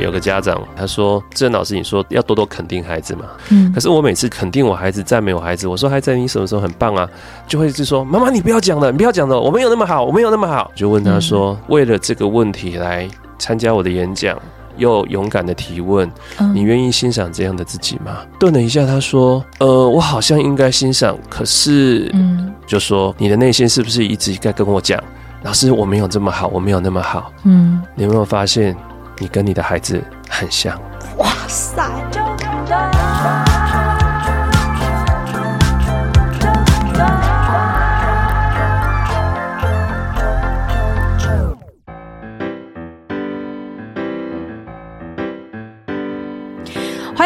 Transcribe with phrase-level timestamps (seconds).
[0.00, 7.08] 有个家长他说：“志恒老师，你说要多多肯定孩子嘛。”嗯，可是我每次肯定我孩子、赞美我孩子，我说：“孩子，你什么时候很棒啊？”
[7.46, 13.08] 就会就说：“妈妈，你不要讲了，你不要讲了，我没有那么好，我没有那么好。”就问他说：“为了这个问题来
[13.38, 14.40] 参加我的演讲，
[14.76, 16.10] 又勇敢的提问，
[16.54, 22.10] 你愿意欣赏这样的自己吗？”顿了一下，他说：“呃，我好像应该欣赏，可是……
[22.14, 25.02] 嗯，就说你的内心是不是一直在跟我讲，
[25.42, 27.32] 老师，我没有这么好，我没有那么好？
[27.44, 28.76] 嗯，你有没有发现？”
[29.22, 30.76] 你跟你的孩子很像。
[31.16, 32.31] 哇塞！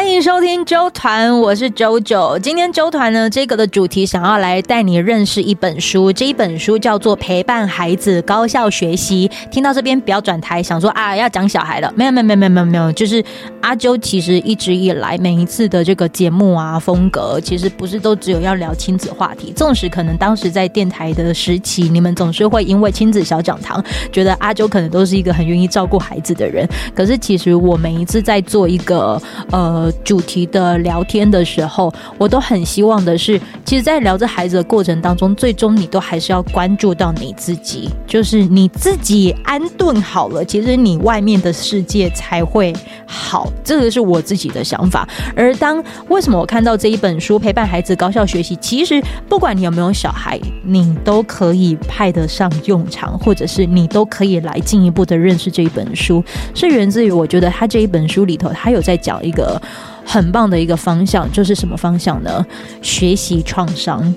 [0.07, 2.39] 欢迎收听周团，我是啾啾。
[2.39, 9.29] 今天周团呢，这个的主题想要来带你认识一本书，这一本书叫做《陪伴孩子高效学习》。
[9.51, 13.23] 听到这边不要转台，想说啊要讲小孩了，没有没有没有没有没有，就是
[13.61, 19.53] 阿啾其实一直以来每一次的这个节目啊风格，其实不是都只有要聊亲子话题。
[19.57, 26.65] 纵使可能当时在电台的时期，你们总是会因为亲子小讲堂，觉得阿啾可能都是一个很愿意照顾孩子的人。
[26.95, 29.21] 可是其实我每一次在做一个
[29.51, 29.93] 呃。
[30.05, 42.73] 主题的聊天的时候，我都很希望的是，其实，在聊着孩子的过程当中，最终你都还是要关注到你自己，就是你自己安顿好了，其实你外面的世界才会
[43.07, 43.53] 好。
[43.65, 45.09] 这个是我自己的想法。
[45.35, 56.23] 而当为什么我看到这一本书《陪伴孩子高效学习》，其实不管你有没有小孩，你都可以派得上用场，或者是你都可以来进一步的认识这一本书，
[56.55, 59.61] 是源自于我觉得他这一本书里头，他有在讲一个。
[60.07, 62.47] 很棒的一个方向，就是什么方向呢？
[62.81, 64.15] 学习创伤。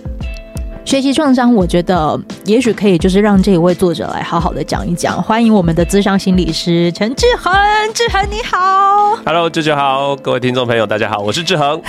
[0.90, 5.22] 学习创伤，我觉得也许可以，就是让这一位作者来好好的讲一讲。
[5.22, 7.54] 欢迎我们的咨商心理师陈志恒，
[7.94, 11.80] 志恒你好，Hello，志志好，各位听众朋友大家好，我是志恒。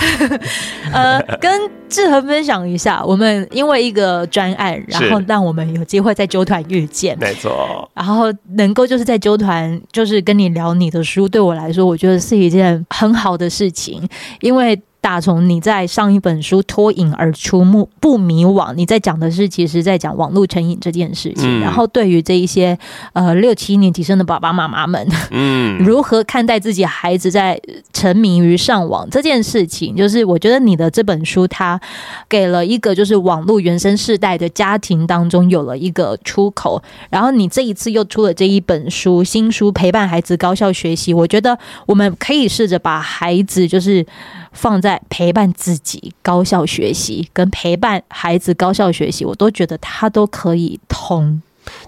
[0.93, 1.51] 呃，跟
[1.89, 14.07] 志恒分享一下，我们因为一个专案，然后让我们有机会在纠团遇见，没错，然后能够就是在纠团，就是跟你聊你的书，对我来说，我觉得是一件很好的事情，
[14.41, 14.79] 因为。
[15.01, 18.71] 打从你在上一本书脱颖而出，不不迷惘。
[18.75, 21.59] 你在讲的是，其实在讲网络成瘾这件事情。
[21.59, 22.77] 嗯、然后对于这一些
[23.13, 27.59] 呃六七年级生的爸爸妈妈们，嗯， 如何看待自己孩子在
[27.91, 31.81] 沉迷于上网这件事情，就是我觉得你的这本书它
[32.29, 36.79] 给了一个就是网络原生世代的家庭当中有了一个出口。
[37.09, 41.57] 然后你这一次又出了这一本书，新书《陪伴孩子高效学习》，我觉得
[41.87, 44.05] 我们可以试着把孩子就是。
[44.51, 51.41] 放在陪伴自己高效学习跟陪伴孩子高效学习，我都觉得他都可以通。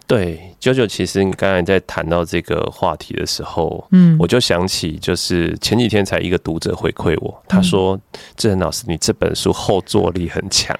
[0.06, 8.00] 对，九九，其实你刚才在谈到这个话题的时候，嗯，我就想起，就是前几天才一个读者回馈我，他说
[8.38, 10.78] ：“志恒老师，你这本书后坐力很强，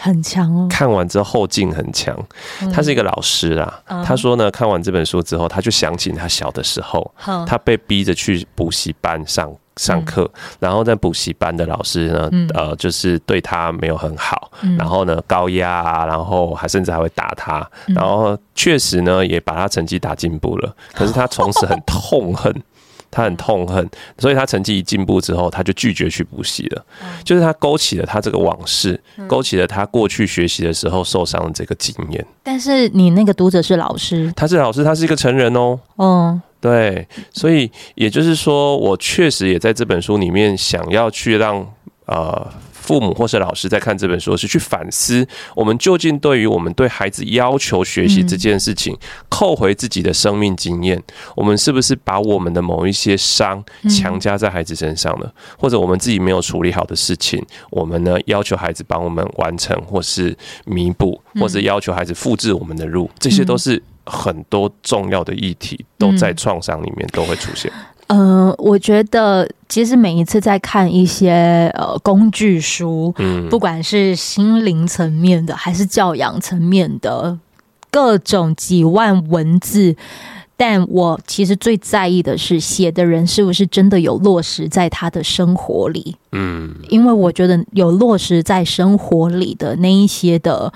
[0.00, 2.16] 很强哦，看完之后后劲很强。”
[2.72, 7.12] 他是一个老师啦，他说呢，看完这本书之后，他就想起他小的时候，
[7.46, 9.52] 他被逼着去补习班上。
[9.76, 20.74] 上课，然后在补习班的老师呢，嗯、呃，就是对他没有很好，嗯、然后呢，高压啊，然后还甚至还会打他，嗯、然后确实呢，也把他成绩打进步了。
[20.92, 22.54] 可是他从此很痛恨，
[23.10, 23.88] 他很痛恨，
[24.18, 26.84] 所以他成绩一进步之后，他就拒绝去补习了。
[27.02, 32.24] 嗯、就是他勾起了他这个往事，勾起了他过去学习的时候受伤的这个经验。
[32.42, 35.80] 但是你那个读者是老师，他是老师，他是一个成人哦。
[35.96, 36.42] 嗯。
[36.62, 41.66] 对，所以也就是说，我确实也在这本书里面想要去让
[42.06, 48.96] 呃父母或是老师在看这本书是去反思，我们究竟对于我们对孩子要求学习这件事情，
[49.28, 51.02] 扣回自己的生命经验，
[51.34, 55.34] 我们是不是把我们的某一些伤强加在孩子身上了？
[55.58, 63.82] 或者我们自己没有处理好的事情，我们呢要求孩子帮我们完成，或是弥补，或是要求孩子复制我们的路，这些都是。
[64.04, 67.70] 很多重要的议题都在创伤里面都会出现。
[68.08, 77.38] 嗯，呃，我觉得其实每一次在看一些呃工具书，嗯，不管是心灵层面的还是教养层面的，
[77.90, 79.96] 各种几万文字，
[80.56, 86.16] 但我其实最在意的是写的人是不是真的有落实在他的生活里。
[86.32, 90.72] 嗯，因为我觉得有落实在生活里的那一些的。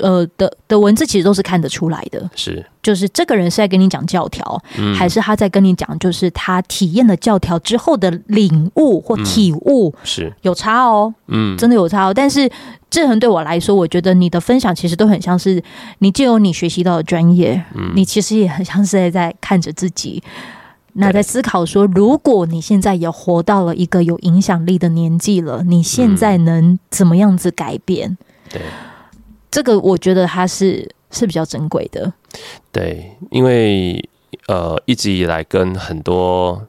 [0.00, 2.64] 呃的的文字其实都是看得出来的，是。
[2.82, 10.32] 就是这个人是在跟你讲教条，嗯、还是他在跟你讲，就是他体验了教条之后的领悟或体悟，嗯、是。
[10.42, 12.12] 有差哦，嗯，真的有差哦。
[12.12, 12.50] 但是
[12.90, 15.62] 志恒对我来说，我觉得你的分享其实都很像是
[16.00, 20.22] 你借由你学习到的专业，嗯，你其实也很像是在在看着自己。
[20.96, 28.16] 那在思考说，如果你现在也活到了一个有影响力的年纪了，你现在能怎么样子改变？
[28.48, 28.62] 对，
[29.54, 32.12] 这个我觉得它是是比较珍贵的。
[32.72, 34.02] 对，因为
[34.48, 36.60] 呃，一直以来跟很多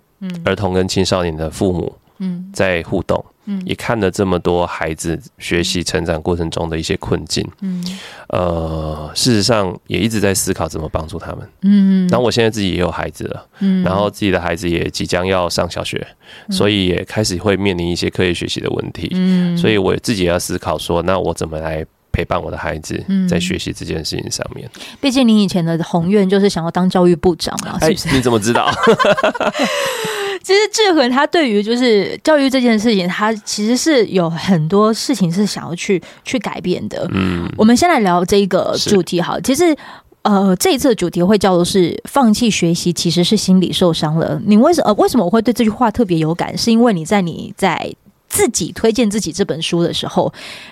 [0.43, 2.51] 儿童跟青少年的父母嗯。
[2.53, 3.25] 在互动。
[3.47, 7.85] 嗯，也看了这么多孩子学习成长过程中的一些困境，嗯，
[8.29, 16.03] 呃，事实上也一直在思考怎么帮助他们，嗯，然后我现在自己也有孩子了，嗯，然后自己的孩子也即将要上小学，
[16.49, 21.85] 所以也开始会面临一些课业学习的问题，嗯，所以我自己也要思考说，那我怎么来
[22.15, 24.69] 陪伴我的孩子在学习这件事情上面？
[25.01, 28.15] 毕竟你以前的宏愿就是想要当教育部长啊，是不是？
[28.15, 28.71] 你怎么知道？
[30.41, 37.05] 其实志恒他对于就是教育这件事情，他其实是有很多事情是想要去去改变的。
[37.11, 39.37] 嗯，我们先来聊这个主题好。
[39.41, 39.75] 其实，
[40.21, 44.39] 呃，这一次的主题会叫做是放弃学习，其实是心理受伤了。
[44.45, 44.87] 你为什么？
[44.87, 46.55] 呃，为什么我会对这句话特别有感？
[46.55, 47.93] 是因为你在你在。
[48.35, 50.31] 自己推荐自己这本书的时候，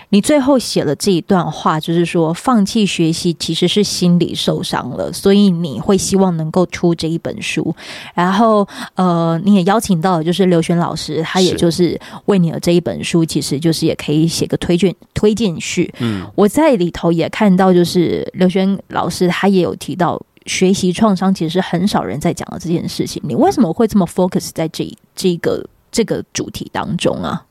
[0.09, 7.73] 你最后写了这一段话，就是说放弃学习其实是心理受伤了，所以你会希望能够出这一本书。
[8.13, 15.89] 然后，呃，你也邀请到了就是刘璇老师，他也就是为你的这一本书，其实就是也可以写个推荐推荐序。
[15.99, 23.23] 嗯，我在里头也看到，就是刘璇老师他也有提到学习创伤，其实是很少人在讲的这件事情。
[23.25, 24.85] 你为什么会这么 focus 在这
[25.15, 27.45] 这个这个主题当中啊？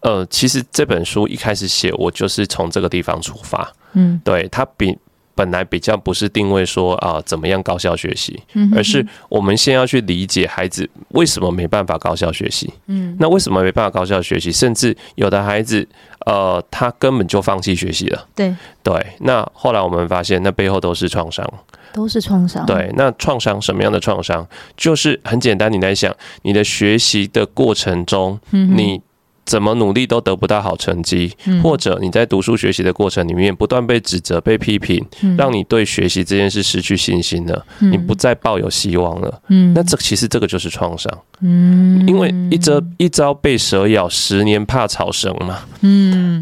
[0.00, 3.72] 呃，其实这本书一开始写，我就是从这个地方出发。
[3.92, 4.96] 嗯，对，它比
[5.34, 8.40] 本来比较不是定位说啊、呃、怎么样高效学习，
[8.74, 12.72] 而是我们先要去理解孩子为什么没办法高效学习。
[12.86, 14.52] 嗯，那为什么没办法高效学习？
[14.52, 15.86] 甚至有的孩子，
[16.26, 18.28] 呃，他根本就放弃学习了。
[18.34, 21.44] 对对，那后来我们发现，那背后都是创伤，
[21.92, 22.66] 都是创伤。
[22.66, 24.46] 对，那创伤什么样的创伤？
[24.76, 29.00] 就是很简单，你来想，你的学习的过程中，嗯你。
[29.44, 31.32] 怎么努力都得不到好成绩，
[31.62, 35.04] 或者你在读书学习的过程里面不断被指责、被批评，
[35.36, 39.42] 让你对学习这件事失去信心了，你不再抱有希望了。
[39.74, 41.10] 那这其实这个就是创伤。
[41.40, 45.64] 因为一朝一朝被蛇咬，十年怕草绳嘛。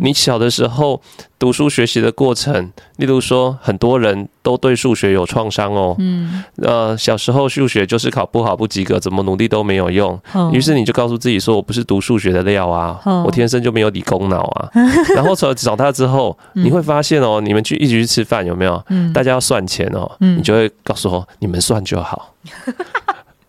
[0.00, 1.03] 你小的时候。
[1.38, 5.94] 读书学习的过程，例如说，很多人都对数学有创伤哦。
[5.99, 6.43] 嗯。
[6.62, 10.19] 呃，小时候数学就是考不好不及格，怎么努力都没有用。
[10.52, 14.69] 于是你就告诉自己说：“我不是读数学的料啊，我天生就没有理工脑啊。
[15.14, 18.82] ”然后从长大之后，你会发现哦，你们去一起去吃饭有没有？
[19.14, 22.35] 大家要算钱哦，你就会告诉我：“你们算就好。”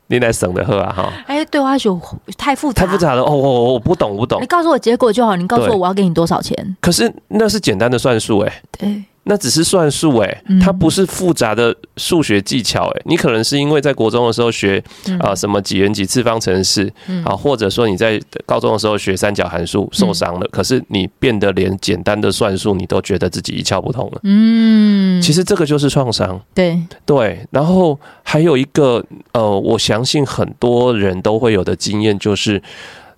[0.09, 1.13] 你来省的喝啊哈！
[1.27, 1.99] 哎，对花酒
[2.35, 3.29] 太复杂，太复杂了哦！
[3.29, 4.41] 我我不懂，我不懂。
[4.41, 6.75] 你告诉我结果就好，你告诉我我要给你多少钱。
[6.81, 8.61] 可是那是简单的算术哎。
[8.71, 9.03] 对。
[9.29, 13.01] 那只是算术哎，它不是复杂的数学技巧哎。
[13.05, 14.83] 你可能是因为在国中的时候学
[15.19, 16.91] 啊什么几元几次方程式
[17.23, 24.19] 啊，或者说你在高中的时候学三角函数受伤了，可是你变得连简单的算术你都觉得自己一窍不通了。
[24.23, 26.41] 嗯，其实这个就是创伤。
[26.55, 32.59] 对对，然后还有一个呃，我相信很多人都会有的经验就是，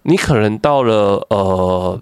[0.04, 2.02] 你可能到了呃。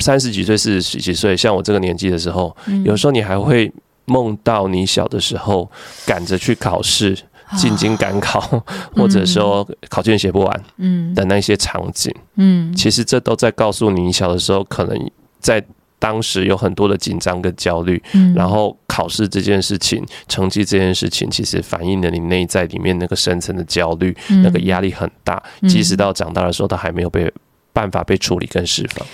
[0.00, 2.54] 三十几岁、四十几岁，像我这个年纪的时候，
[2.84, 3.72] 有时候你还会
[4.04, 5.70] 梦到你小的时候
[6.06, 7.16] 赶着去考试、
[7.56, 8.40] 进京赶考，
[8.94, 11.14] 或者说考卷写不完，嗯。
[11.14, 15.10] 的那些场景，嗯，其实这都在告诉你，你小的时候可能
[15.40, 15.62] 在
[15.98, 18.00] 当时有很多的紧张跟焦虑，
[18.36, 27.32] 然后考试这件事情、成绩这件事情，其实反映了你内在里面那个深层的焦虑，那个压力很大，即使到长大的时候，都还没有被
[27.72, 29.04] 办法被处理跟释放。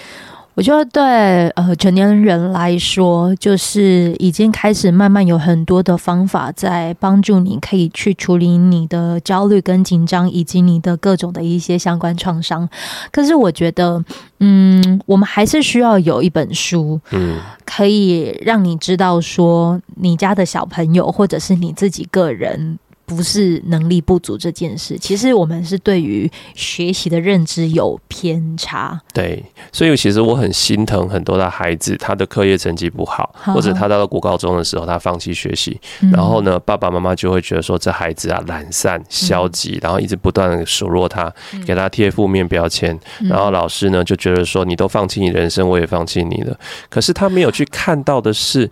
[0.54, 1.02] 我觉得对
[1.50, 12.68] 呃成年人来说，就是已经开始慢慢有很多的方法在帮助你，可以去处理你的焦虑跟紧张，以及你的各种的一些相关创伤。
[13.10, 14.04] 可是我觉得，
[14.38, 22.78] 嗯，我们还是需要有一本书，嗯，可以让你知道说，你家的小朋友或者是你自己个人。
[23.06, 28.98] 不是能力不足这件事，其实我们是对于学习的认知有偏差。
[29.12, 35.78] 对，所以其实我很心疼很多的孩子，他的课业成绩不好，或者他到了国高中的时候，他放弃学习，
[36.12, 41.30] 然后呢，爸爸妈妈就会觉得说，这孩子啊懒散、消极，然后一直不断的数落他，
[41.66, 46.58] 给他贴负面标签，然后老师呢就觉得说，你都放弃你人生，我也放弃你了。
[46.88, 48.70] 可是他没有去看到的是。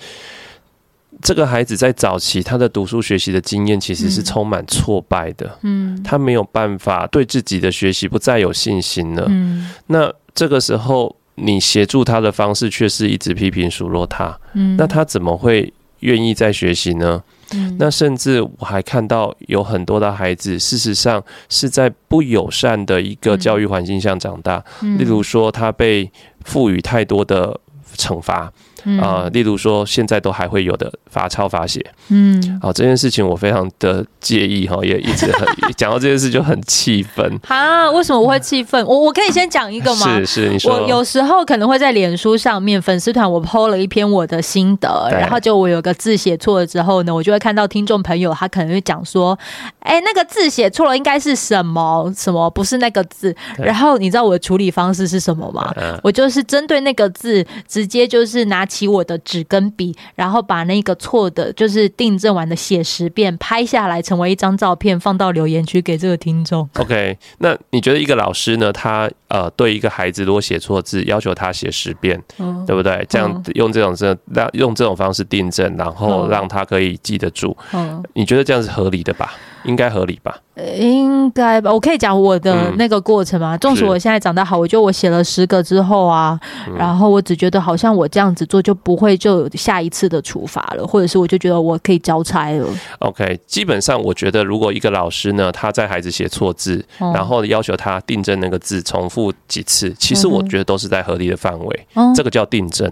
[1.23, 17.23] 这个孩子在早期他的读书学习的经验其实是充满挫败的，嗯，他没有办法对自己的学习不再有信心了，嗯，那这个时候你协助他的方式却是一直批评数落他，嗯，那他怎么会愿意再学习呢？
[17.55, 26.11] 嗯，那甚至我还看到有很多的孩子，事实上是在不友善的一个教育环境下长大，嗯，例如说他被
[26.45, 27.61] 赋予太多的
[27.97, 28.53] 惩罚。
[29.01, 35.47] 啊、例如说，现在都还会有的罚抄罚写，嗯，好、哦，这件事情我非常的介意哈，也一直很
[35.77, 37.39] 讲到这件事就很气愤。
[37.47, 38.85] 啊，为什么我会气愤？
[38.85, 40.19] 我我可以先讲一个吗？
[40.19, 40.73] 是是，你说。
[40.73, 49.39] 我有时候可能会在脸书上面粉丝团，我 PO 了一篇我的心得，然后就我有个字写错了之后呢，我就会看到听众朋友他可能会讲说，
[49.79, 53.33] 哎、欸，那个字写错了，应该是什么什么，不是那个字。
[53.59, 55.73] 然后你知道我的处理方式是什么吗？
[56.03, 58.67] 我就是针对那个字，直接就是拿。
[58.73, 66.67] 起我的纸跟笔，然后把那个错的，就是订正完的写十遍，拍下来成为一张照片，放到留言区给这个听众。
[66.79, 68.73] OK，那你觉得一个老师呢？
[68.73, 73.05] 他呃，对一个孩子如果写错字，要求他写十遍，嗯，对不对？
[73.09, 77.57] 这样用这种这让用这种方式订正，然后让他可以记得住。
[77.73, 79.35] 嗯，你觉得这样是合理的吧？
[79.65, 80.37] 应该合理吧？
[80.79, 81.73] 应该吧？
[81.73, 83.57] 我可以讲我的那个过程吗？
[83.57, 86.39] 纵、嗯、使我现在长得好，我觉得我写了十个之后啊、
[86.69, 92.67] 嗯，然后我只觉得好像我这样子做就不会就有下一次的处罚了，或者是我就觉得我可以交差了。
[92.99, 102.13] OK，基本上我觉得如果一个老师呢，他在孩子写错字、嗯，然后要求他订正那个字，重复几次，其实我觉得都是在合理的范围、嗯。
[102.15, 102.87] 这个叫订正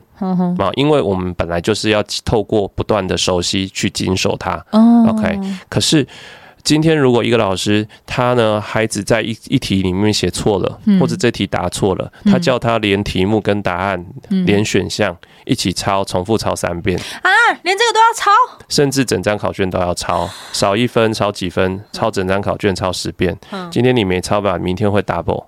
[0.58, 4.64] 啊，因为我们本来就是要透过不断的熟悉去精熟它。
[4.70, 6.06] 嗯、OK，可是。
[6.62, 17.30] 今天如果一个老师他呢，孩子在一一题里面写错了，或者这题答错了，他叫他连题目跟答案、连选项一起抄，重复抄三遍啊，
[17.62, 18.30] 连这个都要抄，
[18.68, 23.36] 甚至整张考卷都要抄，少一分抄几分，抄整张考卷抄十遍。
[23.70, 25.46] 今天你没抄吧，明天会 double。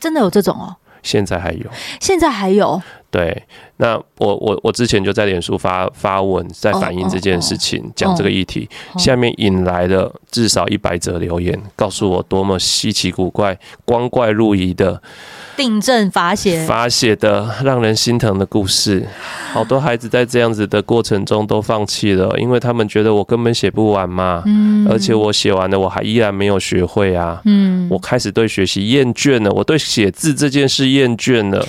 [0.00, 0.76] 真的有这种哦？
[1.02, 2.82] 现在还有，现在还有。
[3.14, 3.44] 对，
[3.76, 9.00] 那我我我之前就在脸书发发文，在反映这件事情，讲、oh, oh, oh, 这个议题，oh.
[9.00, 15.00] 下面引来了至少一百则留言，告诉我多么稀奇古怪、光怪陆离的
[15.56, 19.06] 定正罚写罚写的让人心疼的故事。
[19.52, 31.64] 好多孩子在这样子的过程中都放弃了，因为他们觉得我根本写不完嘛，嗯，而且我写完了，我还依然没有学会啊，嗯，我开始对学习厌倦了，我对写字这件事厌倦了。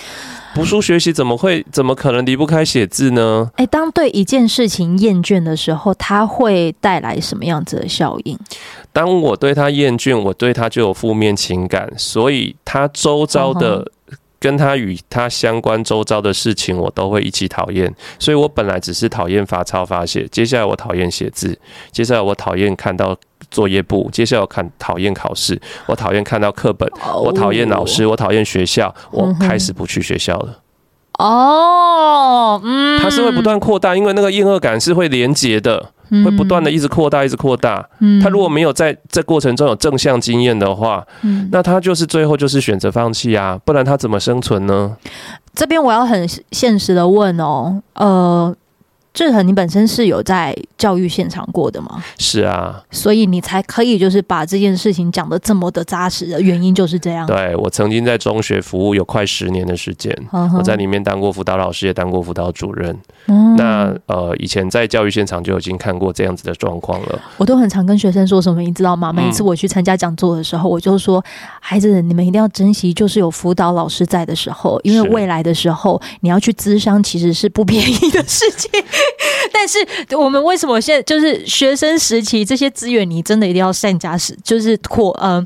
[0.55, 3.51] 读书学习怎么会怎么可能离不开写字呢？
[3.55, 8.39] 哎，当对一件事情厌倦的时候，它会带来什么样子的效应？
[8.93, 13.91] 当我对它厌倦，我对他就有负面情感，所以它周遭的
[14.45, 17.91] 跟他与他相关周遭的事情，我都会一起讨厌。
[18.19, 21.57] 所以我本来只是讨厌罚抄罚写，接下来我讨厌写字，
[21.91, 23.17] 接下来我讨厌看到。
[23.51, 26.89] 作业簿，接下来我看讨厌考试，我讨厌看到课本，
[27.23, 30.64] 我讨厌老师，我讨厌学校，我开始不去学校了。
[31.17, 35.91] 哦，嗯，它是会不断扩大，因为那个厌恶感是会连结的，
[36.23, 37.87] 会不断的一直扩大，一直扩大。
[38.21, 41.05] 他如果没有在这过程中有正向经验的话，
[41.51, 44.95] 那他就是最后就是选择放弃啊，不然他怎么生存呢？
[45.53, 48.55] 这边我要很现实的问哦，呃。
[49.15, 52.03] 志恒，你本身是有在教育现场过的吗？
[52.19, 57.25] 是啊，所以你才可以就是把这件事情讲得这么的扎实的原因就是这样。
[57.25, 60.13] 对，我曾经在中学服务有快十年的时间，
[60.57, 62.93] 我在里面当过辅导老师，也当过辅导主任。
[63.27, 67.21] 嗯、那呃，以前在教育现场就已经看过这样子的状况了。
[67.37, 69.13] 我都很常跟学生说什么，你知道吗？
[69.13, 71.23] 每一次我去参加讲座的时候，我就说，
[71.61, 78.69] 孩子，你们一定要珍惜，就是有辅导老师在的时候，因为未来的时候你要去咨商，其实是不便宜的事情。
[79.53, 79.77] 但是
[80.17, 85.45] 我们为什么现在就是学生时期这些资源，你真的一定要善加使，就是扩嗯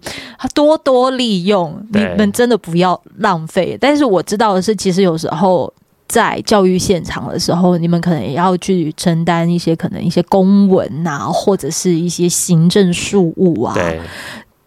[0.53, 3.77] 多多利用，你们真的不要浪费。
[3.79, 5.71] 但是我知道的是，其实有时候
[6.07, 13.73] 在教育现场的时候，你们可能也要去承担一些可能一些公文啊，或者是一些行政事务啊。
[13.73, 13.99] 对。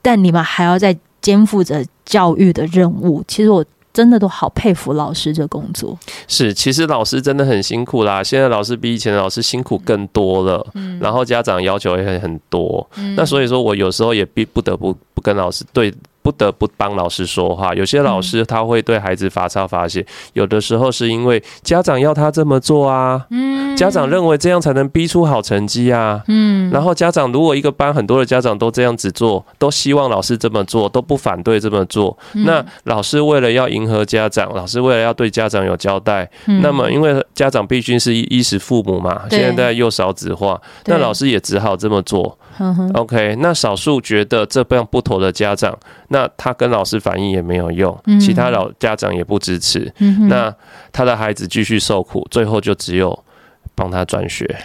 [0.01, 3.25] 但你们还要在肩负着教育的任务。
[3.27, 3.65] 其实我。
[3.93, 8.23] 真的都好佩服老师这工作，是，其实老师真的很辛苦啦。
[8.23, 15.93] 现在老师比以前的老师辛苦更多了，嗯，然后家长要求也很很多，嗯，那所以说我有时候也必不得不不跟老师对。
[16.23, 17.75] 不得不帮老师说话。
[17.75, 23.27] 有些老师他会对孩子罚抄罚写，有的时候是因为家长要他这么做啊。
[23.31, 26.23] 嗯，家长认为这样才能逼出好成绩啊。
[26.29, 32.17] 嗯，然后家长如果一个班很多的家长都这样子做，都希望老师这么做，都不反对这么做。
[32.33, 36.31] 那老师为了要迎合家长，老师为了要对家长有交代，
[36.63, 42.39] 那么因为家长毕竟是衣食父母嘛，现在又少子化，那老师也只好这么做。
[42.95, 45.77] OK，那少数觉得这样不妥的家长，
[46.13, 49.93] 那他跟老师反映也没有用，其他老家长也不支持，
[50.29, 50.55] 那
[50.93, 53.25] 他的孩子继续受苦，最后就只有
[53.75, 54.57] 帮他转学。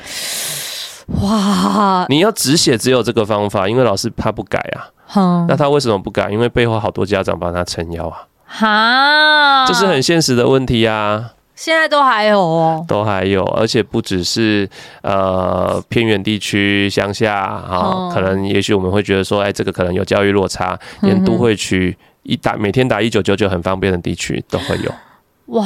[1.21, 2.05] 哇！
[2.09, 4.91] 你要只写只有这个方法，因为老师他不改啊。
[5.15, 6.29] 嗯，那他为什么不改？
[6.29, 8.27] 因为背后好多家长帮他撑腰啊。
[8.45, 11.31] 哈，这是很现实的问题啊。
[11.57, 14.69] 现在都还有哦，都还有，而且不只是
[15.01, 24.93] 呃偏远地区、乡下啊，可能也许我们会觉得说，哎，这个可能有教育落差，连都会区一打每天打一九九九很方便的地区都会有。
[25.47, 25.65] 哇！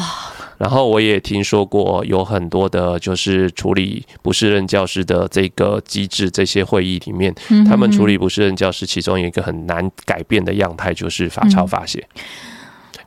[0.60, 7.36] 然后我也听说过有很多的，就是处理不适任教师的这个机制，这些会议里面，
[7.68, 12.08] 他们处理不适任教师，其中有一个很难改变的样态，就是罚抄罚写。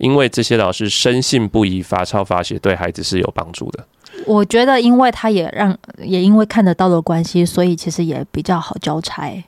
[0.04, 3.82] 因为这些老师深信不疑，罚抄罚写对孩子是有帮助的。
[4.26, 9.42] 我觉得，因为他也让，也因为看得到的关系，所以其实也比较好交差。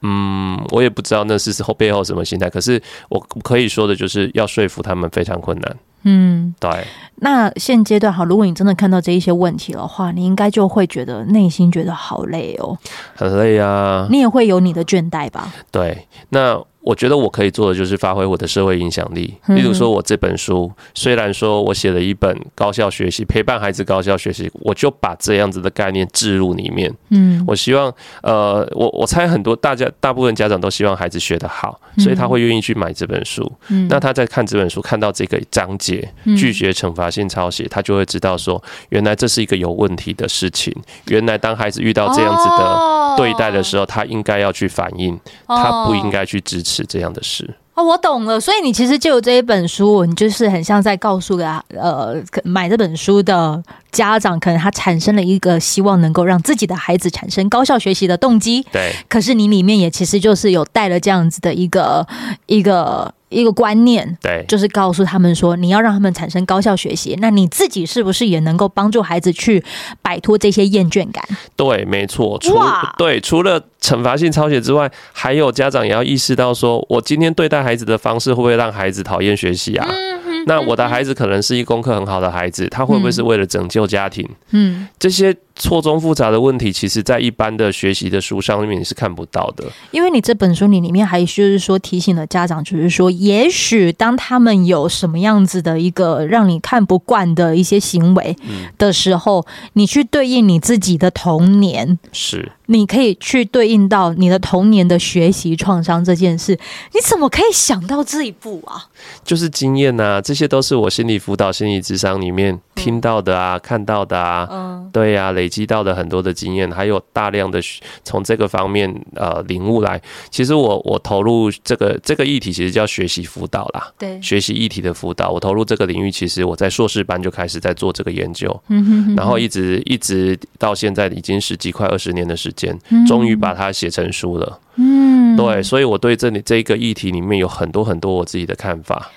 [0.00, 5.76] 嗯，我也不知道那是后背后什么心态，可是我可以说的就是要说服他们非常困难。
[6.04, 6.70] 嗯，对。
[7.16, 12.78] 那现阶段哈，如果你真的看到这一些问题的话，你应该就会觉得内心觉得好累哦，
[13.14, 14.08] 很累啊。
[14.10, 15.52] 你也会有你的倦怠吧？
[15.70, 16.64] 对，那。
[16.82, 19.34] 我觉得我可以做的就是发挥我的社会影响力。
[19.48, 26.90] 例如说，我这本书虽然说我写了一本高效学习，陪伴孩子高效学习，我就把这样子的概念置入里面。
[27.10, 33.50] 嗯，我希望，呃，我我猜很多大家大部分家长都希望孩子学得好，所以他会愿意去买这本书。
[33.68, 36.08] 嗯，那他在看这本书，看到这个章节
[36.38, 40.74] 拒绝惩罚性抄写，他就会知道说，原来这是一个有问题的事情。
[41.08, 46.69] 原来当孩子遇到这样子的对待的时候，他应该要去反应，他不应该去支持。
[46.70, 48.38] 是这样的事哦，我懂了。
[48.40, 58.64] 所以你其实就有这一本书，你就是很像在告诉啊，呃，买这本书的家长，可能他产生了一个希望能够让自己的孩子产生高效学习的动机。
[58.72, 62.06] 对，可是你里面也其实就是有带了这样子的一个
[62.46, 63.12] 一个。
[63.30, 69.64] 一个观念，对，就是告诉他们说，你要让他们产生高效学习，那你自己是不是也能够帮助孩子去
[70.02, 71.24] 摆脱这些厌倦感？
[71.56, 72.38] 对，没错。
[72.40, 72.58] 除
[72.98, 79.88] 对，除了惩罚性抄写之外，还有家长也要意识到说，说我今天对待孩子的方式会不会让孩子讨厌学习啊？
[79.88, 84.26] 嗯那我的孩子可能是一功课很好的孩子，他会不会是为了拯救家庭？
[84.52, 89.64] 嗯，这些错综复杂的问题，其实在一般的学习的书上面你是看不到的。
[89.92, 98.34] 因为你这本书你里面还就是说提醒了家长，就是说，也许当他们有什么样子的一个让你看不惯的一些行为
[98.78, 102.52] 的时候，你去对应你自己的童年是。
[102.66, 106.56] 你可以去对应到你的童年的学习创伤这件事，
[106.94, 108.86] 你怎么可以想到这一步啊？
[109.24, 117.60] 就是经验呐，这些都是我心理辅导、心理智商里面听到的啊，嗯、看到的啊，嗯，对呀、啊，累积到的很多的经验，还有大量的
[118.04, 120.00] 从这个方面呃领悟来。
[120.30, 125.28] 其实我我投入这个这个议题，其实叫学习辅导啦，对，学习议题的辅导。
[125.30, 132.78] 我投入这个领域，其实我在硕士班就开始在做这个研究，嗯哼，哼，然后一直一直到现在已经十几快二十年的时间。
[133.08, 134.60] 终于把它写成书了。
[134.76, 139.10] 嗯，对，所以我对这里这个议题里面有很多很多我自己的看法。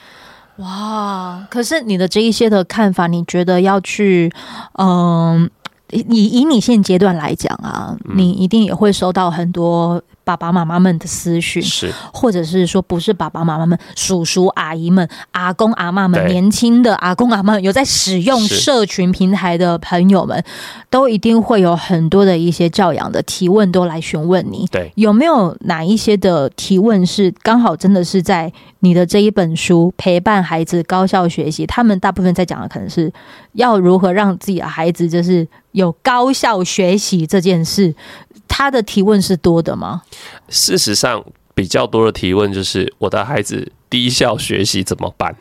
[0.57, 4.31] 哇，可是你的这一些的看法，你觉得要去，
[4.79, 5.49] 嗯，
[5.93, 10.01] 以以你现阶段来讲啊，你一定也会收到很多。
[10.23, 20.43] 爸爸妈妈们的思绪，是，或者是说不是爸爸妈妈们，叔叔阿姨们、阿公阿妈们，年轻的阿公阿妈有在使用社群平台的朋友们，
[20.89, 24.65] 都一定会有很多的一些教养的提问，都来询问你。
[24.71, 31.65] 对，有没有哪一些的提问是刚好真的是在你的这一本书陪伴孩子高效学习？
[31.65, 33.11] 他们大部分在讲的可能是
[33.53, 37.93] 要如何让自己的孩子就是有高效学习这件事。
[38.55, 40.03] 他的提问是多的吗？
[40.47, 45.35] 事实上，比较多的提问就是我的孩子低效学习怎么办？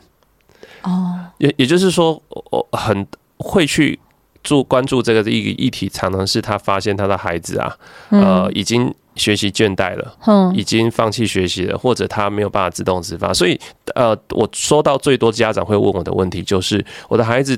[0.81, 3.05] 哦，也也就是说，我很
[3.37, 3.99] 会去
[4.43, 7.75] 注关注这个议议题，常常是他发现他的孩子啊，
[8.09, 8.93] 呃，已经。
[9.15, 10.17] 学习倦怠了，
[10.55, 13.31] 已经放弃学习了，或者他没有办法自动自发。
[13.31, 13.55] 所以，
[13.93, 17.55] 呃，我收到最多家长会问我的问题就是：我的孩子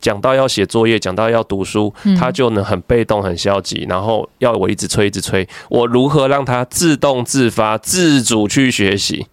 [0.00, 5.44] 讲到要写作业，讲到要读书，他就能很被动、很消极，然后要我一直催、一直催。
[5.68, 9.26] 我如何让他自动自发、自主去学习？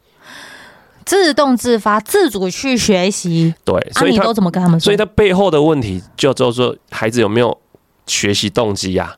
[1.06, 3.54] 自动自发、自主去学习？
[3.64, 4.86] 对，所以、啊、你都怎么跟他们说？
[4.86, 7.58] 所以他背后的问题就就是说孩子有没有
[8.08, 9.16] 学习动机呀？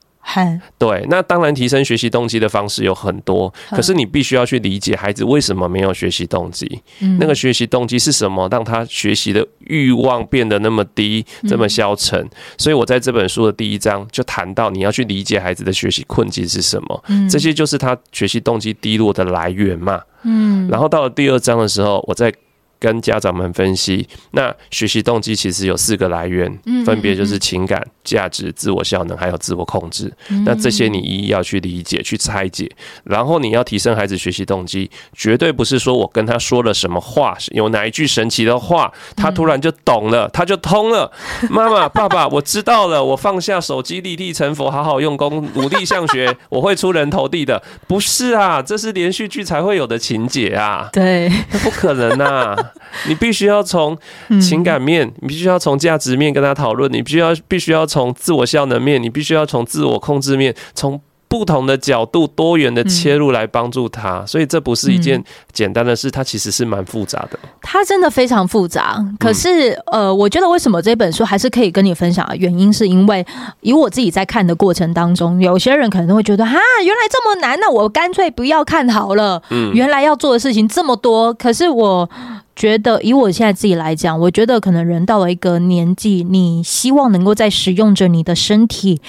[0.80, 6.82] 对，那当然提升学习动机的方式有很多，可是你必须要去理解孩子为什么没有学习动机，
[7.19, 12.28] 那个学习动机是什么，让他学习的欲望变得那么低，这么消沉。
[12.58, 20.02] 所以我在这本书的第一章就谈到，你要去理解孩子的学习困境是什么，这些就是他学习动机低落的来源嘛。
[20.26, 22.34] 嗯，然后到了第二章的时候，我再
[22.80, 26.52] 跟家长们分析，那学习动机其实有四个来源，
[26.86, 30.12] 分别就是情感、价值、自我效能，还有自我控制。
[30.46, 32.70] 那这些你一一要去理解、去拆解，
[33.04, 41.12] 然后你要提升孩子学习动机，绝对不是说我跟他说了什么话，有哪一句神奇的话，他突然就懂了，他就通了。
[41.50, 47.62] 妈妈、爸爸，我知道了，我放下手机，立地成佛，好好用功，努力向学，我会出人头地的。
[47.88, 50.90] 不是啊，这是连续剧才会有的情节啊。
[50.92, 52.64] 对，那不可能啊。
[53.08, 53.97] 你必须要从
[54.41, 60.99] 情感面，你必须要从价值面跟他讨论，你必须要必须要从自我效能面，你必须要从自我控制面，从
[61.38, 64.26] 不同的角度、多元的切入来帮助他。
[64.26, 65.21] 所以这不是一件
[65.52, 67.38] 简单的事，它其实是蛮复杂的。
[67.62, 69.04] 它真的非常复杂。
[69.19, 73.26] 可是，呃，我觉得为什么这本书还是可以跟你分享的原因，是因为
[73.60, 79.41] 以我自己在看的过程当中，有些人可能都会觉得，哈，原来这么难，那我干脆不要看好了。
[79.50, 82.10] 嗯，原来要做的事情这么多，可是我。
[82.56, 89.02] 觉得以我现在自己来讲，我觉得可能人到了一个年纪，你希望能够在使用着你的身体，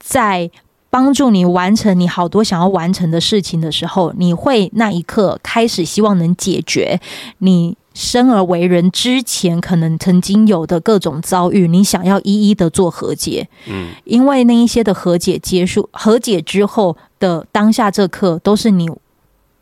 [0.00, 0.50] 在
[0.90, 7.00] 帮助你完成你好多想要完成的事情的时候，你会那一刻开始希望能解决
[7.38, 13.48] 你生而为人之前可能曾经有的各种遭遇，你想要一一的做和解。
[13.66, 18.88] 嗯，因为那一些的和解结束，和解之后的当下这刻，都是你。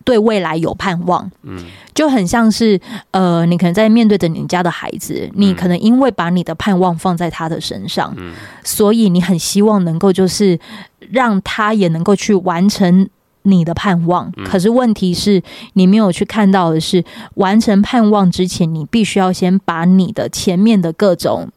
[0.07, 1.59] 对未来有盼望，嗯，
[1.93, 10.57] 就很像是呃，你可能在面对着你家的孩子，你可能因为把你的盼望放在他的身上，嗯，所以你很希望能够就是
[11.11, 13.09] 让他也能够去完成
[13.43, 14.31] 你的盼望。
[14.45, 15.43] 可是问题是
[15.73, 21.49] 你没有去看到的是，完成盼望之前，你必须要先把你的前面的各种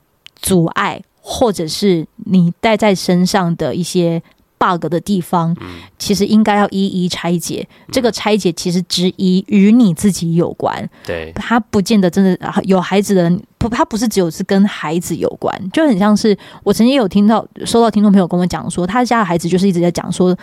[0.41, 4.23] 阻碍，或者是你带在身上的一些。
[4.59, 5.55] Bug 的地方，
[5.97, 7.67] 其实应该要一一拆解。
[7.87, 10.87] 嗯、这个拆解其实之一与你自己有关。
[11.05, 20.37] 对，他不见得真的有孩子的不，他不是只有是跟孩子有关，就很像是我曾经有听到收到听众朋友跟我讲说，他家的孩子就是一直在讲说，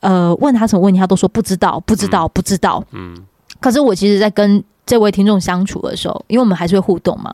[0.00, 2.84] 呃，问他什么问题，他都说不知道，不知道，不知道。
[2.90, 3.16] 嗯，
[3.60, 7.32] 可是我其实，在跟这位听众相处的时候，因为我们还是会互动嘛。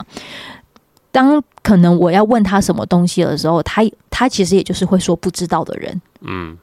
[1.10, 6.59] 当可能我要问他什么东西的时候，他他其实也就是会说不知道的人，嗯，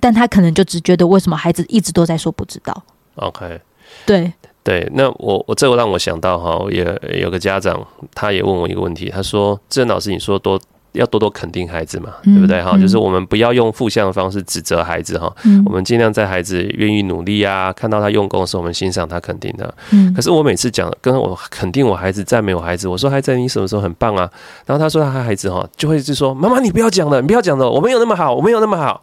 [0.00, 2.82] 但他可能就只觉得为什么孩子一直都在说不知道。
[3.16, 3.60] OK，
[4.04, 6.84] 对对，那我我这个让我想到哈，也
[7.20, 10.60] 有个家长他也问我一个问题，他说：“郑老师，你说多。”
[10.96, 12.76] 要多多肯定孩子嘛，对不对哈？
[12.78, 19.64] 就是我们不要用负向的方式指责孩子哈，嗯、我们尽量在孩子愿意努力啊，看到他用功的时候，我们欣赏他、肯定他。
[19.92, 24.28] 嗯、可是我每次讲跟我肯定我孩子、赞美我孩子，我说孩子你什么时候很棒啊？
[24.64, 29.02] 然后他说他孩子哈就会就说妈妈你不要讲了，你不要讲了，我没有那么好，我没有那么好。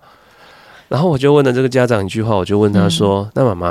[0.90, 3.68] 然后我就问了这个家长一句话，我就问他说：嗯、那妈妈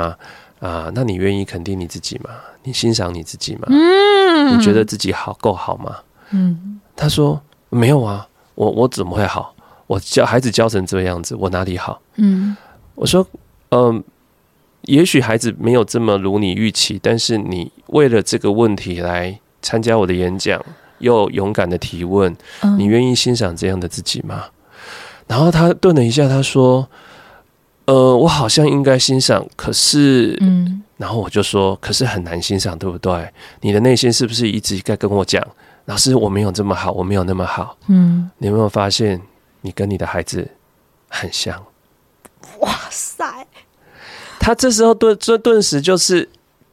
[0.59, 2.29] 啊，那你愿意肯定你自己吗？
[2.63, 3.67] 你欣赏你自己吗？
[3.69, 5.95] 嗯，你觉得自己好够好吗？
[6.31, 7.41] 嗯，他说。
[7.73, 9.53] 没有啊，我我怎么会好？
[9.87, 12.01] 我教孩子教成这个样子，我哪里好？
[12.15, 12.55] 嗯，
[12.95, 13.25] 我说，
[13.69, 14.03] 嗯、呃，
[14.83, 20.63] 也许孩子没有这么如你预期，但是你为了这个问题来参加我的演讲，
[20.99, 22.35] 又勇敢的提问，
[22.77, 24.45] 你愿意欣赏这样的自己吗？
[25.27, 26.87] 然后他顿了一下，他说，
[27.85, 33.29] 呃，我好像应该欣赏，可是，嗯，然后我就说，可是很难欣赏，对不对？
[33.61, 35.45] 你的内心是不是一直在跟我讲？
[35.85, 37.77] 老师，我没有这么好，我没有那么好。
[37.87, 39.21] 嗯，你有没有发现，
[39.61, 40.49] 你跟你的孩子
[41.09, 41.61] 很像？
[42.59, 43.45] 哇塞！
[44.39, 46.29] 他这时候顿这顿时就是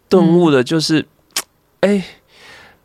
[0.09, 1.07] 顿悟的，就是，
[1.81, 2.05] 哎、嗯欸，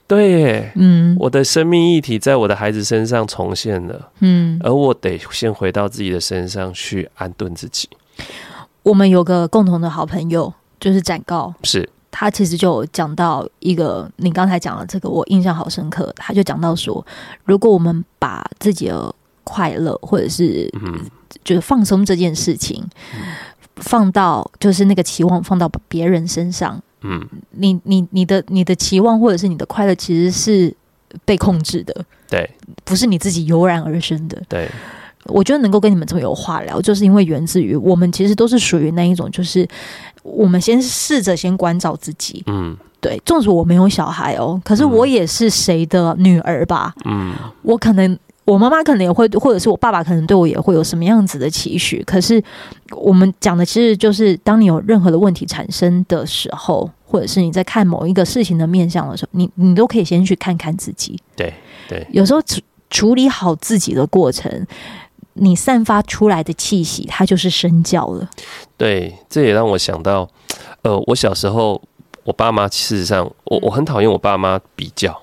[0.08, 7.90] 对耶，嗯，我的生命议题在我的孩子身上重现了，嗯，而我得先回到自己的身上去安顿自己。
[8.84, 11.90] 我们有个共同的好朋友，就是展告，是。
[12.18, 16.14] 他其实就讲到一个，你刚才讲的这个，我印象好深刻。
[16.16, 17.06] 他就讲到说，
[17.44, 20.72] 如果我们把自己的快乐或者是
[21.44, 22.82] 就是放松这件事情，
[23.76, 30.74] 放到就是那个期望放到别人身上，嗯，你你你的你的期望或者是你的快乐其实是
[31.26, 32.50] 被控制的，对，
[32.86, 34.72] 不是你自己油然而生的，对。
[35.26, 39.68] 我觉得能够跟你们这么有话聊，就是因为源自于我们其实都是属于那一种，就是
[40.24, 42.44] 我们先试着先关照自己。
[42.48, 43.20] 嗯，对。
[43.26, 46.94] 纵使我没有小孩哦，可是我也是谁的女儿吧？
[47.06, 47.34] 嗯，
[47.64, 52.04] 我可能我妈妈可能也会，或者是我爸爸可能对我也会有什么样子的期许。
[52.06, 52.42] 可是
[52.92, 61.20] 我们讲的其实就是，当你有任何的问题产生的时候，或者是你在看某一个事情的面向的时候，你你都可以先去看看自己。
[61.36, 61.52] 对
[61.90, 62.62] 对，有时候处
[62.92, 64.68] 处理好自己的过程。
[65.36, 68.30] 你散发出来的气息，它就是身教了。
[68.76, 70.28] 对，这也让我想到，
[70.82, 71.82] 呃，我小时候
[72.24, 75.22] 我爸妈事实上，我我很讨厌我爸妈比较。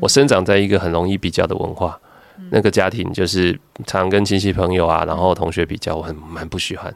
[0.00, 1.98] 我生长在一个很容易比较的文化，
[2.50, 6.94] 那个家庭就是常跟亲戚朋友啊，然后同学比较，我很蛮不喜欢。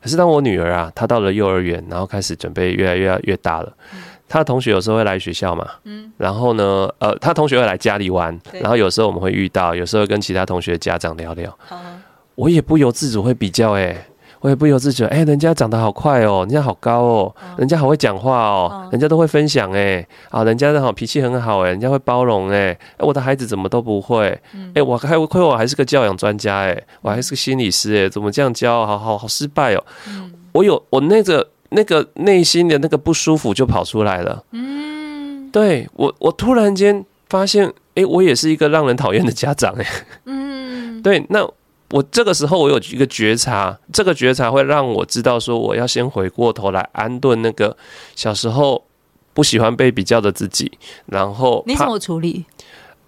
[0.00, 6.12] 可是当我女儿啊，她到了幼儿园，然后开始准备越来越越大了，她的同学有时候会来学校嘛，嗯。
[6.16, 11.56] 然后呢，呃，他同学会来家里玩，然后有时候我们会遇到，有时候跟其他同学家长聊聊，
[12.34, 14.06] 我也不由自主会比较哎、欸。
[14.40, 24.38] 我也不由自主，哎、欸，人家长得好快哦，人家好高哦，人家好会讲话哦，人家都会分享哎，啊，人家的好脾气很好哎，人家会包容哎，我的孩子怎么都不会，
[24.74, 29.84] 哎，我还亏我还是个教养专家哎，我还是个心理师哎，怎么这样教，好好好失败哦，
[30.52, 39.86] 我有我那个那个内心的那个不舒服就跑出来了，嗯，对我我突然间发现，哎，我也是一个让人讨厌的家长哎，
[40.24, 41.48] 嗯，对，那。
[41.90, 47.76] 我这个时候，我有一个觉察，这个觉察会让我知道说，我要先回过头来安顿那个
[48.16, 48.82] 小时候
[49.32, 50.72] 不喜欢被比较的自己，
[51.06, 52.46] 然后你怎么处理？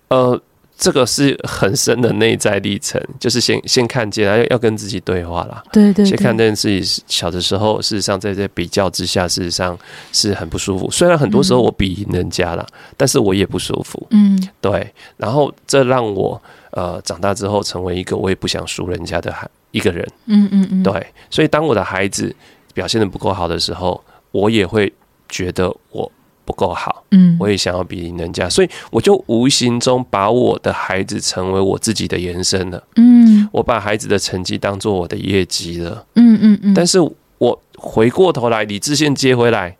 [0.08, 0.40] 呃，
[0.76, 5.62] 这个是很深的内在历程，就是先先看见，要要跟自己对话啦。
[5.72, 9.78] 对，对对，先看见自己小的时候，事实上在这比较之下，事实上
[10.12, 10.90] 是很不舒服。
[10.90, 14.06] 虽然很多时候我比人家啦，嗯、但是我也不舒服。
[14.10, 14.92] 嗯，对。
[15.16, 16.40] 然后这让我。
[16.72, 22.36] 呃，长大之后成为一个我也不想输人家的孩一个人，嗯嗯嗯，对，所以当我的孩子
[22.74, 23.98] 表现的不够好的时候，
[24.30, 24.92] 我也会
[25.26, 26.12] 觉得我
[26.46, 36.98] 不够好，嗯，我也想要比人家，所以我就无形中把我的孩子成为我自己的延伸了，嗯，我把孩子的成绩当做我的业绩了，嗯嗯嗯，但是
[37.36, 39.76] 我回过头来理智线接回来，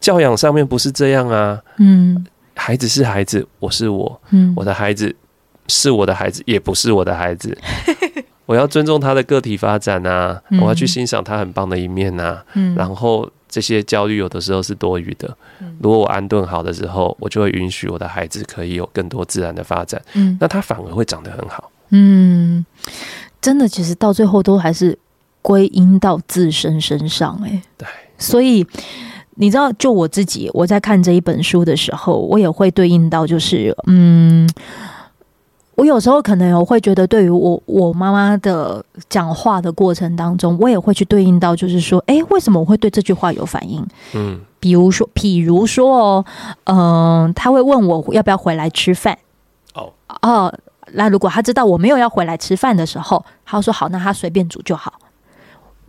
[0.00, 5.16] 教养上面不是这样啊，嗯，孩子是孩子，我是我，嗯，我的孩子。
[5.68, 7.56] 是我的孩子，也不是我的孩子。
[8.46, 12.44] 我要尊重他的个体发展啊，我要去欣赏他很棒的一面啊。
[12.54, 12.74] 嗯。
[12.74, 15.36] 然后这些焦虑有的时候是多余的。
[15.78, 20.00] 如果我安顿好的时候，我就会允许我的孩子可以有更多自然的发展。
[20.14, 21.70] 嗯那他反而会长得很好。
[21.90, 22.64] 嗯，
[23.42, 24.98] 真的，其实到最后都还是
[25.42, 27.38] 归因到自身身上。
[27.44, 27.86] 哎，对。
[28.16, 28.66] 所以
[29.34, 34.48] 你知道，就我自己，我在看这一本书的时候，我也会对应到，就是嗯。
[35.74, 43.84] 我有时候可能我会觉得，对于我我妈妈的讲话的过程当中，我也会去对应到，就是说，哎、欸，为什么我会对这句话有反应？
[44.14, 46.24] 嗯，比如说，比如说哦，
[46.64, 49.16] 嗯、呃，他会问我要不要回来吃饭。
[49.74, 50.54] 哦哦，
[50.92, 54.92] 那如果他知道我没有要回来吃饭的时候，他说好，那他随便煮就好。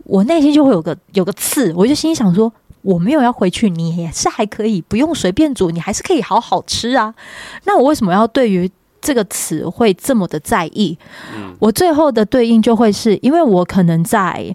[0.04, 7.14] 我内心就会有个有个刺，我就心想说，我没有要回去，你也是还可以不用随便煮，你还是可以好好吃啊。
[7.64, 8.70] 那我为什么要对于？
[9.04, 10.96] 这个词会这么的在意，
[11.58, 14.50] 我最后的对应就会是因为我可能在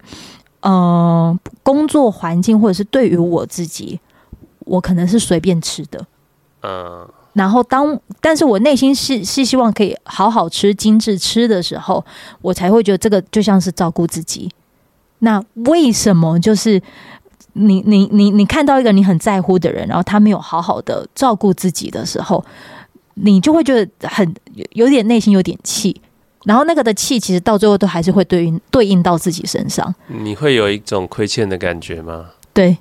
[0.61, 3.99] 嗯、呃、工作环境或者是对于我自己，
[4.65, 6.03] 我可能是随便吃的，
[6.63, 12.03] 嗯，然后当但是我内心是是希望可以好好吃精致吃的时候，
[12.41, 14.49] 我才会觉得这个就像是照顾自己。
[15.19, 16.81] 那为什么就是
[17.53, 22.43] 你你你你看到一个你很在乎的人，然后他没有好好的照顾自己的时候？
[23.21, 24.33] 你就会觉得很
[24.71, 25.99] 有点内心有点气，
[26.45, 29.93] 然后那个的气其实到最后都还是会对应对应到自己身上。
[30.07, 32.27] 你会有一种亏欠的感觉吗？
[32.53, 32.77] 对，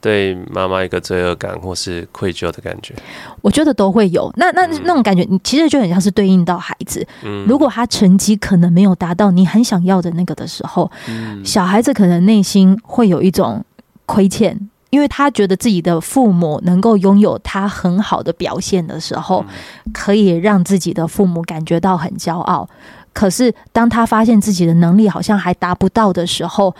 [0.00, 2.94] 对妈妈一个罪恶感或是愧疚的感觉，
[3.42, 4.32] 我觉得都会有。
[4.36, 7.06] 那那那种感觉，你其实就很像是对应到孩子。
[7.22, 13.64] 嗯，如果他成绩可能没有达到你很想要的那个的时候，嗯，小孩子可能内心会有一种
[14.06, 14.68] 亏欠。
[14.90, 19.44] 因为他觉得自己的父母能够拥有他很好的表现的时候，
[19.92, 22.68] 可以让自己的父母感觉到很骄傲。
[23.12, 26.74] 可是当他发现自己的能力好像还达不到的时候，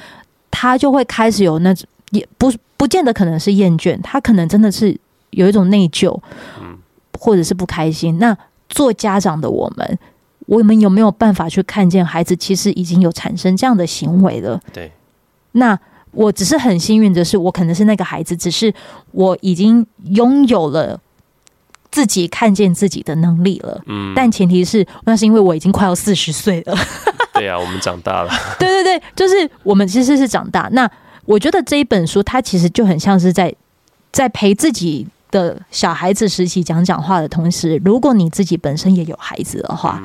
[0.51, 4.99] 他就会开始有那种也不不见得可能是厌倦，他可能真的是
[5.31, 6.21] 有一种内疚，
[7.19, 8.19] 或者是不开心。
[8.19, 8.37] 那
[8.69, 9.99] 做家长的我们，
[10.47, 14.61] 我们有没有办法去看见孩子其实已经有产生这样的行为了？
[14.73, 14.91] 对，
[15.53, 15.79] 那。
[16.13, 18.73] 我只是很幸运的是，我可能是那个孩子，只是
[19.13, 21.01] 我已经拥有了
[21.91, 23.81] 自己看见自己的能力了。
[23.87, 26.77] 嗯，但前提是那是因为我已经快要四十岁了。
[27.35, 28.31] 对啊，我们长大了。
[28.59, 30.69] 对对对，就是我们其实是长大。
[30.73, 30.91] 那
[31.25, 33.55] 我觉得这一本书，它其实就很像是在
[34.11, 40.03] 在陪自己的小孩子时期讲讲话的同时，如果你自己本身也有孩子的话，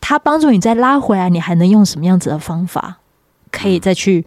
[0.00, 2.96] 它帮助你再拉回来，你还能用什么样子的方法
[3.52, 4.26] 可以再去。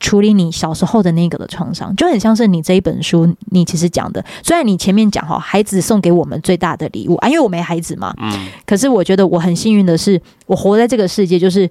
[0.00, 4.24] 处理你小时候的那个的创伤，就很像是你这一本书，你其实讲的。
[4.42, 8.14] 虽然你前面讲哈，孩子送给我们最大的礼物啊，因为我没孩子嘛。
[8.18, 8.48] 嗯。
[8.64, 11.68] 可是我觉得我很幸运的是，我活在这个世界，就是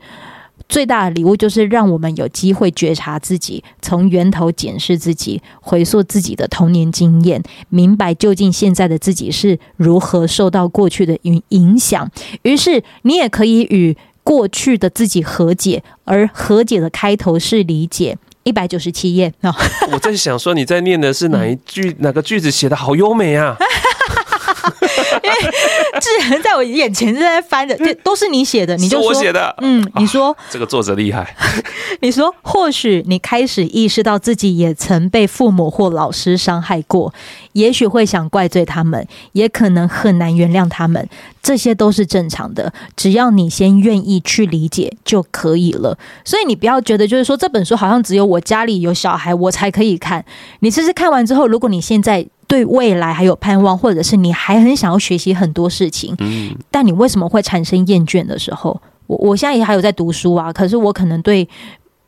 [0.67, 12.09] 最大的礼物就是让我们有机会觉察自己，从源头检视自己，回溯自己的童年经验，明白究竟现在的自己是如何受到过去的影影响。
[12.41, 13.95] 于是，你也可以与
[14.27, 18.17] 过去的自己和解，而和解的开头是理解。
[18.43, 19.55] 一百九十七页啊！
[19.91, 21.95] 我在想说，你在念的是哪一句？
[21.99, 23.55] 哪个句子写得好优美啊？
[25.23, 29.53] 因 为智恒在我眼前正在翻着，这都是你写的，你就说我写的。
[29.62, 31.36] 嗯，你说、啊、这个作者厉害。
[32.01, 37.13] 你说，或许你开始意识到自己也曾被父母或老师伤害过，
[37.53, 41.08] 也许会想怪罪他们，也可能很难原谅他们，
[41.41, 42.71] 这些都是正常的。
[42.95, 45.97] 只要你先愿意去理解就可以了。
[46.23, 50.23] 所以你不要觉得就是说这本书好像只有我家里有小孩我才可以看。
[50.60, 52.25] 你其实看完之后，如果你现在。
[52.47, 58.79] 对未来还有盼望，或者是你还很想要学习很多事情，嗯，但你为什么会产生厌倦的时候？
[59.05, 61.47] 我我现在也还有在读书啊，可是我可能对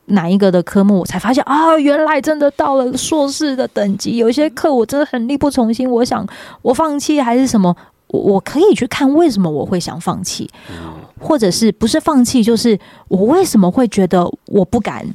[0.06, 5.90] 哪一个的科目，我才发现啊，原来真的到了硕士的等级，有一些课我真的很力不从心。
[5.90, 6.26] 我想
[6.62, 7.74] 我放弃还是什么？
[8.08, 10.50] 我我可以去看为什么我会想放弃，
[11.18, 15.06] 或者是不是放弃，就是我为什么会觉得我不敢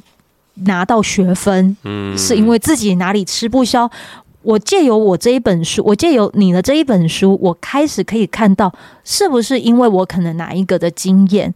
[0.54, 1.76] 拿到学分？
[1.84, 3.90] 嗯，是因为自己哪里吃不消？
[4.46, 11.52] 我借由我这一本书，我借由你的这一本书，我开始可以看到，是不是因为我可能哪一个的经验，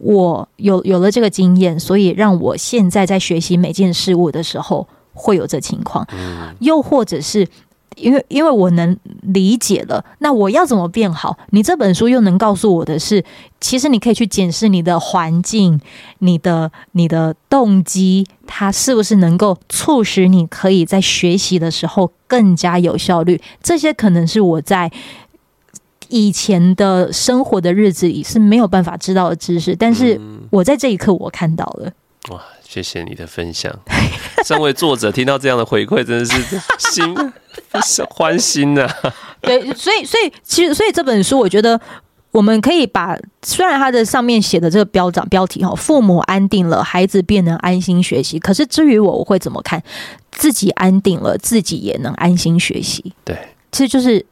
[0.00, 6.06] 我有有了这个经验，所以让我现在在学习每件事物的时候会有这情况，
[6.60, 7.46] 又或者是。
[7.96, 11.36] 因为因为我能理解了，那我要怎么变好？
[11.50, 13.24] 你这本书又能告诉我的是，
[13.60, 15.80] 其实你可以去检视你的环境、
[16.20, 23.40] 你的你的动机，它是不是能够促使你可以在学习的时候更加有效率？
[23.62, 24.90] 这些可能是我在
[26.08, 30.20] 以前的生活的日子里是没有办法知道的知识，但是
[30.50, 31.92] 我在这一刻我看到了。
[32.30, 33.74] 哇，谢谢你的分享。
[34.46, 37.14] 身为作者，听到这样的回馈，真的是心
[38.10, 39.14] 欢心呐、啊。
[39.40, 41.80] 对，所以，所以，其实，所以这本书，我觉得
[42.32, 48.38] 我们可以把，虽然它的上面写的这个标章标题哈，父母安定了，孩子便能安心学习。
[48.38, 49.82] 可是，至于我，我会怎么看？
[50.32, 53.12] 自己安定了，自己也能安心学习。
[53.24, 53.36] 对，
[53.72, 54.24] 其实就是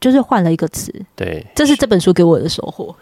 [0.00, 0.92] 就是换了一个词。
[1.16, 2.94] 对，这是这本书给我的收获。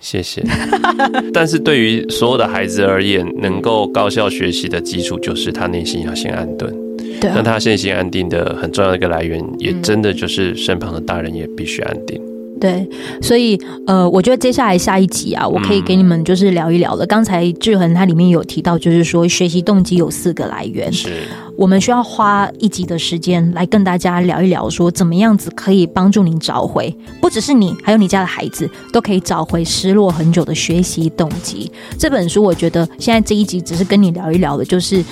[0.00, 0.44] 谢谢。
[1.32, 6.83] 但是对于所有的孩子而言，能够高效学习的基础就是他内心要先安顿。
[7.20, 12.20] 对、啊，那他身心安定的很重要的一个来源，也真的就是身旁的大人也必须安定。
[12.60, 12.88] 对，
[13.20, 17.04] 所以呃，我觉得接下来下一集啊，我可以给你们就是聊一聊了。
[17.04, 20.92] 刚才志恒他里面有提到，就是说学习动机有四个来源。
[20.92, 21.24] 是。
[21.56, 31.70] 我们需要花一集的时间来跟大家聊一聊，说怎么样子可以帮助你找回，不只是你，还有你家的孩子都可以找回失落很久的学习动机。
[31.96, 35.04] 这本书我觉得现在这一集只是跟你聊一聊的，就是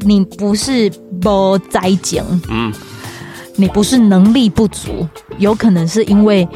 [0.00, 2.72] 你不是不在讲，嗯，
[3.56, 6.48] 你不是能力不足，有可能是因为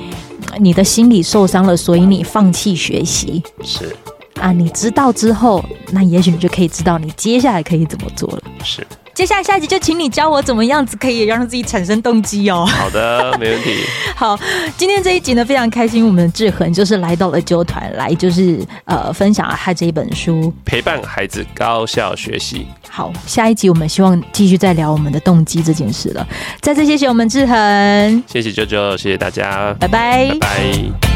[0.60, 3.42] 你的心理受伤了，所以你放弃学习。
[3.62, 3.94] 是
[4.40, 8.42] 啊，你知道之后，那也许你就可以知道你接下来可以怎么做了。
[8.62, 8.86] 是。
[9.14, 12.66] 接下来下一集就请你教我怎么样子可以让自己产生动机哦。
[12.66, 13.84] 好的， 没问题。
[14.16, 14.38] 好，
[14.76, 22.66] 今天这一集呢，非常开心，我们的志恒就是来到了纠团来，就是呃分享了他这一本书，陪伴孩子高效学习。
[22.90, 26.26] 好，下一集我们希望继续再聊我们的动机这件事了。
[26.60, 31.13] 再次谢谢我们志恒，谢谢啾啾，谢谢大家，拜拜，拜拜。